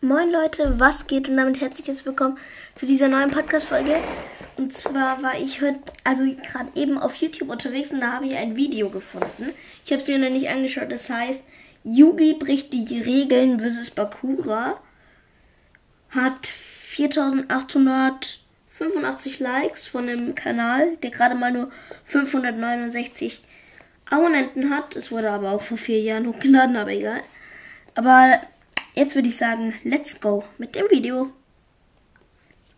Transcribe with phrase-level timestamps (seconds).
[0.00, 2.38] Moin Leute, was geht und damit herzliches Willkommen
[2.76, 3.96] zu dieser neuen Podcast-Folge.
[4.56, 8.36] Und zwar war ich heute, also gerade eben auf YouTube unterwegs und da habe ich
[8.36, 9.50] ein Video gefunden.
[9.84, 10.92] Ich habe es mir noch nicht angeschaut.
[10.92, 11.42] Das heißt,
[11.82, 13.90] Yugi bricht die Regeln vs.
[13.90, 14.78] Bakura.
[16.10, 21.72] Hat 4885 Likes von einem Kanal, der gerade mal nur
[22.04, 23.42] 569
[24.08, 24.94] Abonnenten hat.
[24.94, 27.24] Es wurde aber auch vor vier Jahren hochgeladen, aber egal.
[27.96, 28.40] Aber
[28.94, 31.30] jetzt würde ich sagen, let's go mit dem Video.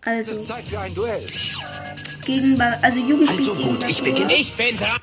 [0.03, 1.27] Es Also, ist Zeit für ein Duell.
[2.25, 4.15] gegen, Ba- also Yugi spielt Also gut, ich Bakura.
[4.15, 4.35] beginne.
[4.37, 4.99] Ich bin dran.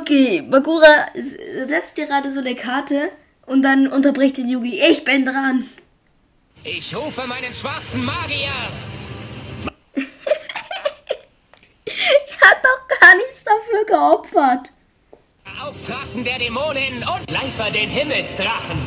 [0.00, 1.08] Okay, Bakura
[1.66, 3.10] setzt gerade so eine Karte
[3.46, 4.80] und dann unterbricht den Yugi.
[4.80, 5.68] Ich bin dran.
[6.64, 8.48] Ich rufe meinen schwarzen Magier.
[11.86, 14.70] Er hat doch gar nichts dafür geopfert.
[15.64, 18.78] Beauftragten der Dämonen und Leifer den Himmelsdrachen.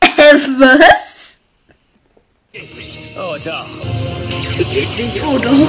[0.00, 1.38] Äh, was?
[3.16, 3.66] Oh doch.
[4.58, 5.68] Nicht, oh doch.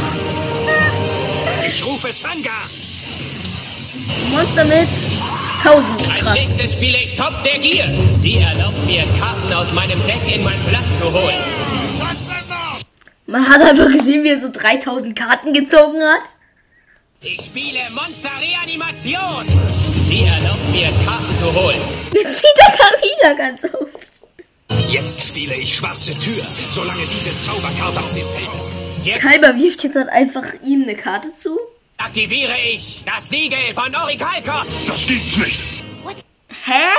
[1.65, 2.51] Ich rufe Sanga.
[4.29, 4.87] Monster mit
[5.63, 5.99] 1000.
[5.99, 6.33] Als Krass.
[6.35, 7.91] nächstes spiele ich Topf der Gier.
[8.17, 11.43] Sie erlaubt mir, Karten aus meinem Deck in mein Blatt zu holen.
[13.25, 16.21] Man hat einfach gesehen, wie er so 3000 Karten gezogen hat.
[17.23, 19.45] Ich spiele Monster Reanimation.
[20.09, 21.77] Sie erlaubt mir, Karten zu holen.
[22.15, 24.91] Jetzt zieht er gar wieder ganz oft.
[24.91, 29.05] Jetzt spiele ich schwarze Tür, solange diese Zauberkarte auf dem Feld ist.
[29.05, 31.59] Jetzt Kalber wirft jetzt halt einfach ihm eine Karte zu.
[31.99, 34.65] aktiviere ich das Siegel von Orikalkor.
[34.87, 35.83] Das gibt's nicht.
[36.65, 36.89] Hä?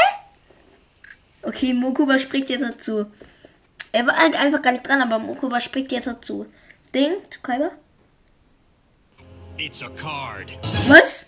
[1.43, 3.07] Okay, Mokuba spricht jetzt dazu.
[3.91, 6.47] Er war halt einfach gar nicht dran, aber Mokuba spricht jetzt dazu.
[6.95, 7.73] Denkt, Kalber?
[9.59, 10.51] It's a card.
[10.89, 11.27] Was?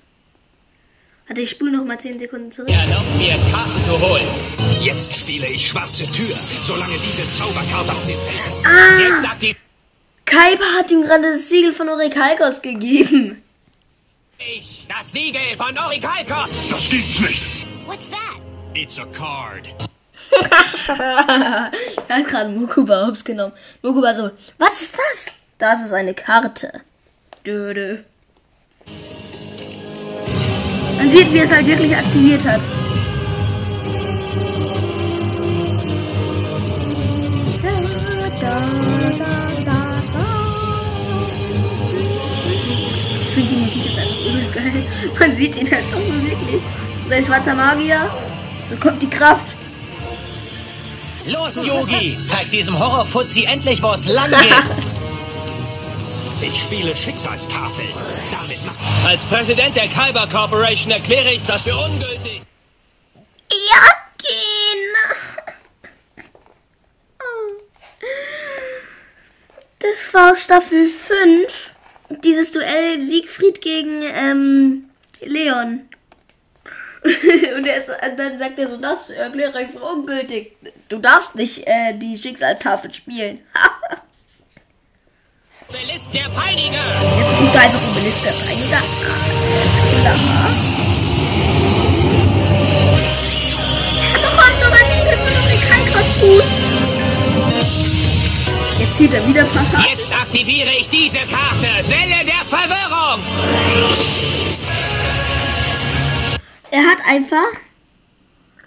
[1.26, 2.70] Warte, ich spule noch mal 10 Sekunden zurück.
[2.70, 4.26] Erlaubt mir, Karten zu holen.
[4.82, 8.66] Jetzt spiele ich schwarze Tür, solange diese Zauberkarte auf dem Feld ist.
[8.66, 9.56] Ah, Jetzt aktiviere
[10.26, 13.42] Kaiba hat ihm gerade das Siegel von Orikalkos gegeben.
[14.38, 16.48] ich das Siegel von Orikalkor.
[16.70, 17.66] Das gibt's nicht.
[17.86, 18.40] What's that?
[18.74, 19.68] It's a card.
[22.08, 23.52] Er hat gerade Mokuba hops genommen.
[23.82, 25.32] Mokuba so, was ist das?
[25.58, 26.80] Das ist eine Karte.
[27.46, 27.98] Dödö.
[30.98, 32.60] Man sieht, wie er es halt wirklich aktiviert hat.
[43.20, 44.86] Ich finde die Musik ist einfach übelst geil.
[45.18, 46.62] Man sieht ihn halt auch so wirklich.
[47.08, 48.08] Sein schwarzer Magier.
[48.70, 49.46] Bekommt die Kraft.
[51.26, 52.18] Los, Yogi!
[52.26, 54.40] Zeig diesem Horrorfuzzi endlich, wo es lang geht!
[56.42, 57.84] Ich spiele Schicksalstafel.
[58.32, 62.42] Damit macht Als Präsident der Kyber Corporation erkläre ich das für ungültig.
[63.50, 63.82] Ja,
[64.18, 65.24] gehen.
[69.78, 71.74] Das war Staffel 5.
[72.22, 74.90] Dieses Duell Siegfried gegen ähm,
[75.20, 75.88] Leon.
[77.04, 80.56] Und er ist, und dann sagt er so, das erkläre ich für ungültig.
[80.88, 83.40] Du darfst nicht äh, die Schicksalstafel spielen.
[85.74, 86.84] Obelisk der Peiniger.
[87.18, 88.78] Jetzt ruft er einfach Obelisk der Reiniger.
[89.50, 90.18] Alles klar.
[94.22, 94.54] Da kommt.
[98.78, 99.84] Jetzt zieht er wieder Papa.
[99.90, 101.68] Jetzt aktiviere ich diese Karte.
[101.88, 103.20] Welle der Verwirrung.
[106.70, 107.50] Er hat einfach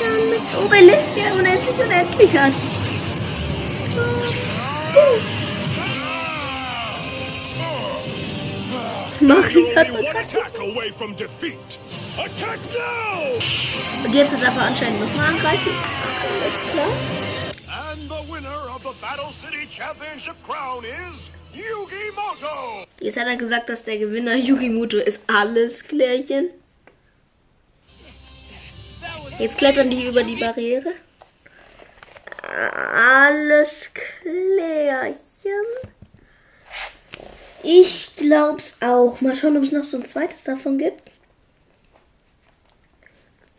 [0.00, 2.52] dann mit Obelisk, der unendlich unendlich hat.
[9.20, 11.14] Mario hat Only one
[12.18, 14.04] attack now!
[14.04, 15.72] Und jetzt darf er anscheinend nochmal angreifen.
[16.30, 16.90] Alles klar.
[17.90, 22.84] And the winner of the Battle City Championship crown is Yugi Moto.
[23.00, 25.20] Jetzt hat er gesagt, dass der Gewinner Yugimoto ist.
[25.26, 26.50] Alles klärchen.
[29.38, 30.92] Jetzt klettern die über die Barriere.
[32.94, 35.16] Alles klärchen.
[37.62, 39.20] Ich glaub's auch.
[39.20, 41.09] Mal schauen, ob es noch so ein zweites davon gibt.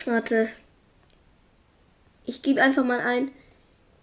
[0.06, 0.50] Warte.
[2.26, 3.32] Ich gebe einfach mal ein.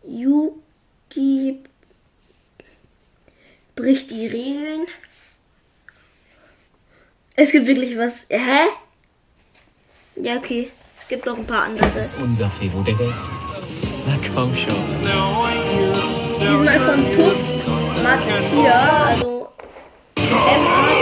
[0.06, 1.58] Yugi
[3.74, 4.86] bricht die Regeln.
[7.36, 8.26] Es gibt wirklich was.
[8.28, 8.66] Hä?
[10.16, 10.70] Ja, okay.
[10.98, 11.86] Es gibt noch ein paar andere.
[12.20, 13.14] Unser Febo der Welt.
[14.06, 14.74] Na komm schon.
[16.40, 17.36] Diesmal von Tuff
[18.02, 19.48] Marzia, also
[20.16, 20.97] M-A-C-I-A.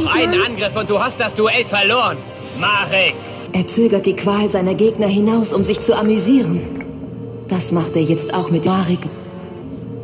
[0.00, 0.42] Noch einen.
[0.42, 2.16] Angriff und du hast das Duell verloren.
[2.58, 3.14] Marek.
[3.52, 7.44] Er zögert die Qual seiner Gegner hinaus, um sich zu amüsieren.
[7.48, 9.00] Das macht er jetzt auch mit Marek.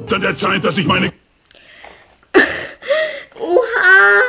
[0.08, 1.06] Dann der Zeit, dass ich meine
[3.38, 4.20] Oha!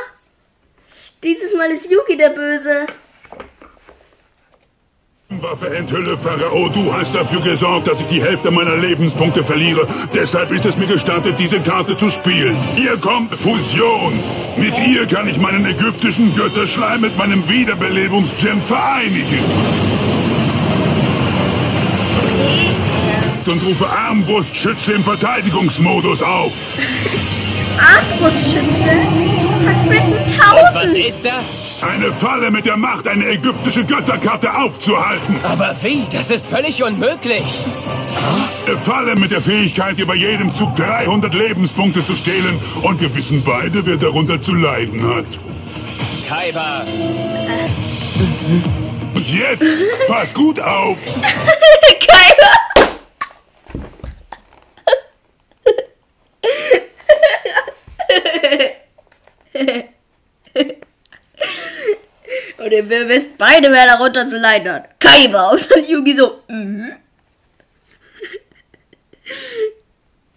[1.23, 2.85] Dieses Mal ist Yuki der Böse.
[5.42, 6.70] Waffe enthülle, Pharao.
[6.70, 9.88] Du hast dafür gesorgt, dass ich die Hälfte meiner Lebenspunkte verliere.
[10.14, 12.56] Deshalb ist es mir gestattet, diese Karte zu spielen.
[12.76, 14.14] Hier kommt Fusion.
[14.58, 19.44] Mit ihr kann ich meinen ägyptischen Götterschleim mit meinem Wiederbelebungsgem vereinigen.
[23.46, 26.54] Und rufe Armbrustschütze im Verteidigungsmodus auf.
[27.78, 29.35] Armbrustschütze
[29.65, 30.13] hat Frecken
[30.63, 30.97] Was 1000.
[30.97, 31.45] ist das?
[31.81, 35.35] Eine Falle mit der Macht, eine ägyptische Götterkarte aufzuhalten.
[35.44, 36.03] Aber wie?
[36.12, 37.44] Das ist völlig unmöglich.
[38.65, 42.59] Eine Falle mit der Fähigkeit, dir bei jedem Zug 300 Lebenspunkte zu stehlen.
[42.81, 45.25] Und wir wissen beide, wer darunter zu leiden hat.
[46.27, 46.85] Kaiba.
[49.13, 49.63] Und jetzt,
[50.07, 50.97] pass gut auf.
[52.07, 52.55] Keiner.
[62.57, 65.00] Und ihr wisst beide, wer darunter zu leiden hat.
[65.00, 65.52] Kaiba.
[65.52, 66.92] Und dann Yugi so, mhm.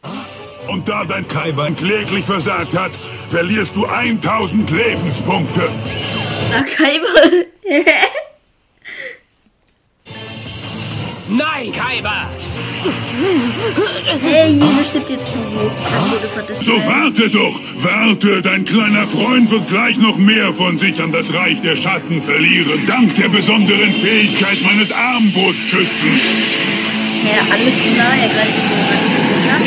[0.68, 2.92] Und da dein Kaiban kläglich versagt hat,
[3.30, 5.68] verlierst du 1000 Lebenspunkte.
[6.50, 7.08] Na, Kaiba.
[11.28, 12.30] Nein, Kaiba.
[14.20, 15.32] Hey, Yugi stimmt jetzt
[16.48, 21.12] das So warte doch, warte, dein kleiner Freund wird gleich noch mehr von sich an
[21.12, 26.20] das Reich der Schatten verlieren, dank der besonderen Fähigkeit meines Armbrustschützen.
[27.24, 28.72] Ja, alles klar, er greift ihn
[29.50, 29.62] an.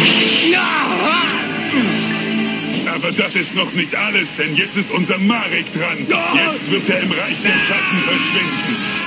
[2.95, 5.97] Aber das ist noch nicht alles, denn jetzt ist unser Marek dran.
[6.45, 9.00] Jetzt wird er im Reich der Schatten verschwinden.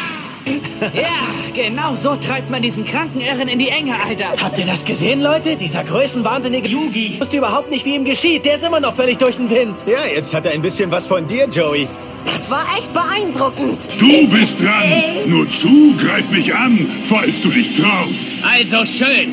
[0.94, 4.34] Ja, genau so treibt man diesen kranken Irren in die Enge, Alter.
[4.42, 5.56] Habt ihr das gesehen, Leute?
[5.56, 7.16] Dieser größenwahnsinnige Yugi.
[7.18, 8.44] Wusste überhaupt nicht, wie ihm geschieht.
[8.44, 9.76] Der ist immer noch völlig durch den Wind.
[9.86, 11.88] Ja, jetzt hat er ein bisschen was von dir, Joey.
[12.26, 13.78] Das war echt beeindruckend.
[13.98, 14.82] Du bist dran.
[15.26, 18.20] Nur zu, greif mich an, falls du dich traust.
[18.42, 19.32] Also schön.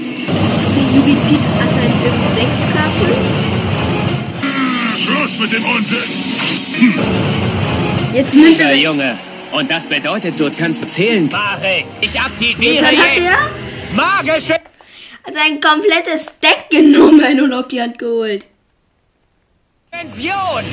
[0.96, 3.52] Yugi zieht anscheinend irgendwie sechs Karten.
[4.98, 5.98] Schluss mit dem Unsinn.
[8.14, 8.76] Jetzt nimmt Dieser er.
[8.78, 9.18] Junge.
[9.52, 11.30] Und das bedeutet, du kannst zählen.
[11.30, 14.56] Marek, ich aktiviere Dann hat er Magische
[15.24, 18.46] also ein komplettes Deck genommen und auf die Hand geholt.
[19.94, 20.64] Dimension.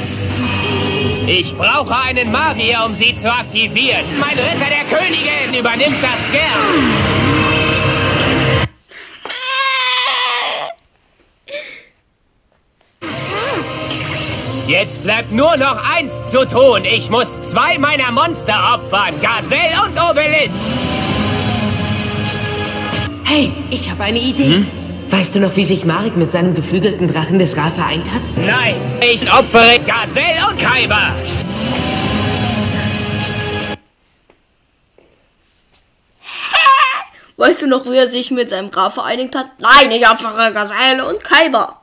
[1.27, 4.05] Ich brauche einen Magier, um sie zu aktivieren.
[4.19, 7.48] Mein Ritter der Königin übernimmt das gern.
[14.81, 16.85] Jetzt bleibt nur noch eins zu tun.
[16.85, 19.13] Ich muss zwei meiner Monster opfern.
[19.21, 20.55] Gazelle und Obelisk.
[23.25, 24.65] Hey, ich habe eine Idee.
[25.11, 28.23] Weißt du noch, wie sich Marek mit seinem geflügelten Drachen des Ra vereint hat?
[28.37, 31.13] Nein, ich opfere Gazelle und Kaiba.
[37.37, 39.47] Weißt du noch, wie er sich mit seinem Graf vereinigt hat?
[39.59, 41.78] Nein, ich opfere Gazelle und Kaiba.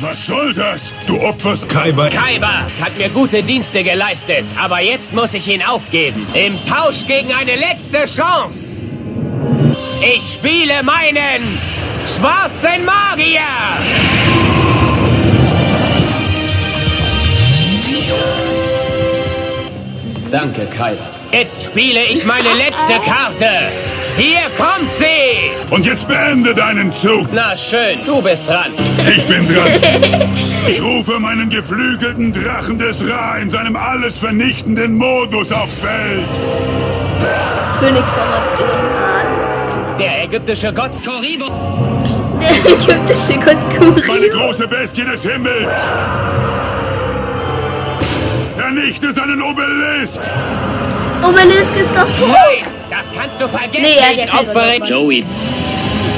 [0.00, 0.82] Was soll das?
[1.06, 2.10] Du opferst Kaiba.
[2.10, 6.26] Kaiba hat mir gute Dienste geleistet, aber jetzt muss ich ihn aufgeben.
[6.34, 8.82] Im Tausch gegen eine letzte Chance.
[10.02, 11.42] Ich spiele meinen
[12.14, 13.40] schwarzen Magier.
[20.30, 21.02] Danke, Kaiba.
[21.32, 23.48] Jetzt spiele ich meine letzte Karte.
[24.16, 25.50] Hier kommt sie.
[25.74, 27.26] Und jetzt beende deinen Zug.
[27.32, 28.72] Na schön, du bist dran.
[29.08, 30.30] Ich bin dran.
[30.68, 36.24] Ich rufe meinen geflügelten Drachen des Ra in seinem alles vernichtenden Modus aufs Feld.
[37.20, 37.76] Klar.
[39.96, 41.52] Der ägyptische Gott Koribus.
[42.40, 43.56] Der ägyptische Gott
[44.08, 44.28] Meine Kuri.
[44.28, 45.76] große Bestie des Himmels.
[48.56, 50.20] Vernichte seinen Obelisk.
[51.22, 52.28] Obelisk ist doch tot.
[52.28, 52.66] Nein,
[53.16, 53.82] kannst du vergessen.
[53.82, 54.76] Nee, er hat ja ich opfere.
[54.84, 55.24] Joey.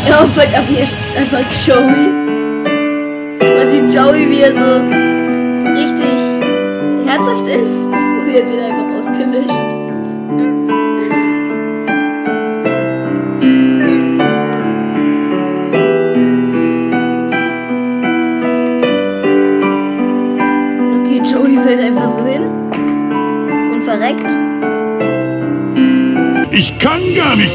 [0.07, 2.09] Er opfert ab jetzt einfach Joey.
[3.40, 4.81] Man sieht Joey, wie er so
[5.78, 6.19] richtig
[7.07, 7.87] herzhaft ist.
[7.87, 8.88] Und jetzt wird er einfach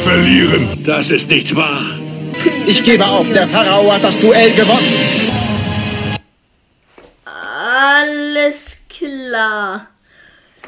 [0.04, 0.84] verlieren.
[0.86, 1.82] Das ist nicht wahr.
[2.68, 5.32] Ich gebe auf, der Pharao hat das Duell gewonnen.
[7.26, 9.88] Alles klar.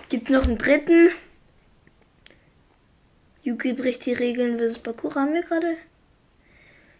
[0.09, 1.09] Gibt's noch einen dritten?
[3.43, 5.77] Yugi bricht die Regeln versus Bakura haben wir gerade?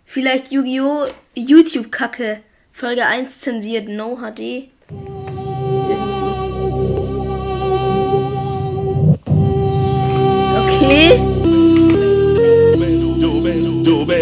[0.05, 1.07] Vielleicht Yu-Gi-Oh!
[1.33, 2.41] YouTube-Kacke.
[2.71, 4.69] Folge 1 zensiert, No HD.
[10.59, 11.64] Okay.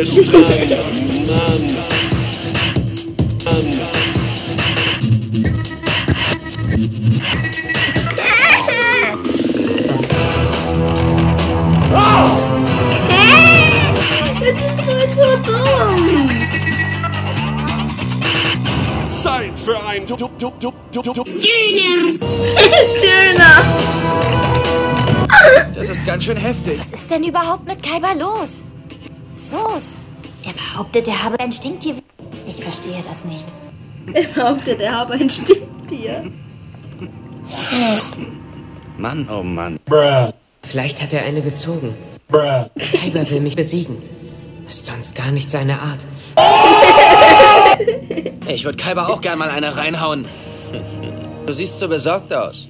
[0.04, 1.64] Bist dran, Mann.
[3.46, 3.72] Mann.
[14.40, 16.30] Das ist doch so dumm.
[19.08, 21.24] Zeit für ein du, du, du, du, du, du, du.
[23.00, 23.64] Döner.
[25.74, 26.78] Das ist ganz schön heftig.
[26.92, 28.66] Was ist denn überhaupt mit Kaiba los?
[29.54, 29.84] Sos.
[30.46, 31.96] Er behauptet, er habe ein Stinktier.
[32.48, 33.54] Ich verstehe das nicht.
[34.14, 36.30] Er behauptet, er habe ein Stinktier.
[38.98, 39.80] Mann, oh Mann.
[40.62, 41.94] Vielleicht hat er eine gezogen.
[42.30, 44.02] Kaiba will mich besiegen.
[44.68, 46.06] Ist sonst gar nicht seine Art.
[48.46, 50.26] Ich würde Kaiba auch gern mal eine reinhauen.
[51.46, 52.68] Du siehst so besorgt aus.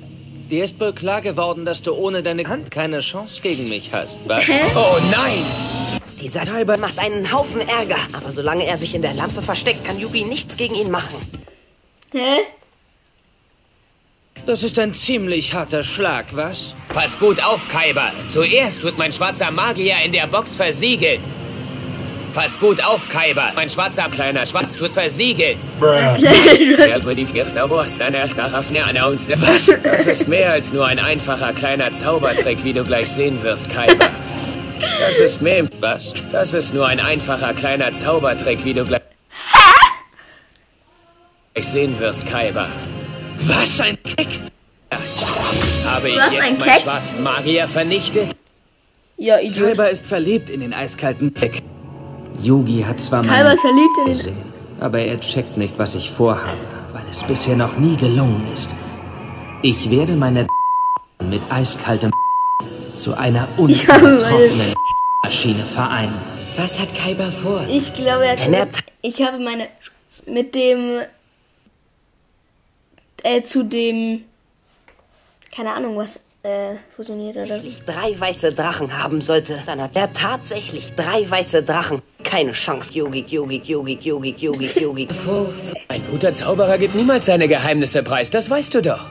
[0.52, 4.20] Dir ist wohl klar geworden, dass du ohne deine Hand keine Chance gegen mich hast,
[4.28, 4.44] was?
[4.75, 5.83] Oh nein!
[6.24, 7.98] Dieser Kaiba macht einen Haufen Ärger.
[8.13, 11.18] Aber solange er sich in der Lampe versteckt, kann Yugi nichts gegen ihn machen.
[12.13, 12.38] Hä?
[14.46, 16.75] Das ist ein ziemlich harter Schlag, was?
[16.94, 18.13] Pass gut auf, Kaiba.
[18.30, 21.20] Zuerst wird mein schwarzer Magier in der Box versiegelt.
[22.34, 23.51] Pass gut auf, Kaiba.
[23.53, 25.58] Mein schwarzer kleiner Schwanz wird versiegelt.
[29.42, 29.65] Was?
[29.84, 34.08] Das ist mehr als nur ein einfacher kleiner Zaubertrick, wie du gleich sehen wirst, Kaiba.
[35.00, 35.68] Das ist mehr.
[35.80, 36.13] Was?
[36.32, 39.02] Das ist nur ein einfacher kleiner Zaubertrick, wie du gleich
[41.62, 42.68] sehen wirst, Kaiba.
[43.42, 44.40] Was ein Kick?
[45.86, 48.36] Habe ich jetzt meinen schwarzen Magier vernichtet?
[49.18, 49.68] Ja, Idiot.
[49.70, 51.62] Kaiba ist verliebt in den eiskalten Kick.
[52.42, 54.18] Yugi hat zwar Kaiba ist verliebt in den...
[54.18, 56.58] gesehen, aber er checkt nicht, was ich vorhabe,
[56.92, 58.74] weil es bisher noch nie gelungen ist.
[59.62, 60.48] Ich werde meine
[61.30, 62.12] mit eiskaltem
[63.04, 64.74] zu einer unübertroffenen
[65.24, 66.18] Maschine vereinen.
[66.56, 67.66] Was hat Kaiba vor?
[67.68, 68.80] Ich glaube, er Wenn er hat...
[69.02, 69.68] Ich habe meine...
[70.26, 71.02] Mit dem...
[73.24, 74.24] Äh, zu dem...
[75.54, 76.20] Keine Ahnung, was...
[76.44, 77.74] Äh, fusioniert oder wie.
[77.86, 82.02] drei weiße Drachen haben sollte, dann hat er tatsächlich drei weiße Drachen.
[82.26, 85.08] Keine Chance, Yugi, Yugi, Yugi, Yugi, Yugi, Yugi.
[85.88, 89.10] Ein guter Zauberer gibt niemals seine Geheimnisse preis, das weißt du doch.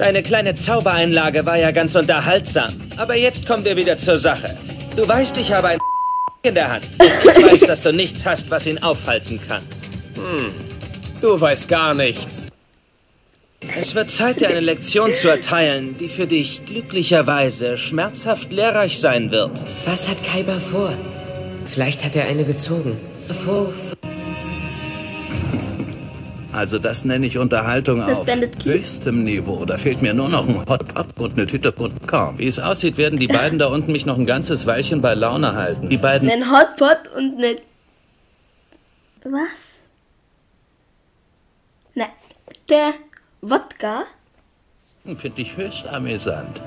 [0.00, 2.72] Deine kleine Zaubereinlage war ja ganz unterhaltsam.
[2.96, 4.56] Aber jetzt kommen wir wieder zur Sache.
[4.96, 5.78] Du weißt, ich habe ein
[6.42, 6.88] in der Hand.
[6.96, 9.60] Ich weiß, dass du nichts hast, was ihn aufhalten kann.
[11.20, 12.48] Du weißt gar nichts.
[13.78, 19.30] Es wird Zeit, dir eine Lektion zu erteilen, die für dich glücklicherweise schmerzhaft lehrreich sein
[19.30, 19.50] wird.
[19.84, 20.94] Was hat Kaiba vor?
[21.66, 22.96] Vielleicht hat er eine gezogen.
[23.44, 23.70] Vor.
[26.60, 28.26] Also das nenne ich Unterhaltung auf
[28.64, 29.64] höchstem Niveau.
[29.64, 32.38] Da fehlt mir nur noch ein Hot Pop und eine Tüte Popcorn.
[32.38, 35.54] Wie es aussieht, werden die beiden da unten mich noch ein ganzes Weilchen bei Laune
[35.54, 35.88] halten.
[35.88, 37.60] Die beiden Einen Hotpot und eine...
[39.24, 39.78] Was?
[41.94, 42.04] Na,
[42.68, 42.92] der
[43.40, 44.04] Wodka?
[45.16, 46.60] finde ich höchst amüsant.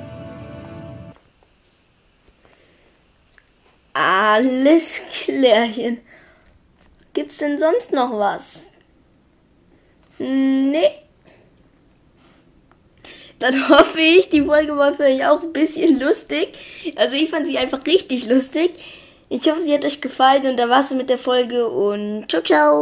[3.93, 5.99] Alles klärchen.
[7.13, 8.72] Gibt's denn sonst noch was?
[10.23, 10.91] Nee.
[13.39, 16.53] Dann hoffe ich, die Folge war für euch auch ein bisschen lustig.
[16.95, 18.71] Also ich fand sie einfach richtig lustig.
[19.29, 22.81] Ich hoffe, sie hat euch gefallen und da war's mit der Folge und ciao, ciao.